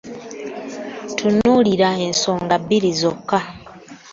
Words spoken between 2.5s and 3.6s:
bbiri zokka.